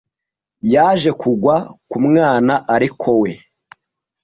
yaje 0.73 1.11
kugwa 1.21 1.55
ku 1.89 1.97
mwana 2.05 2.53
ariko 2.75 3.07
we 3.21 3.31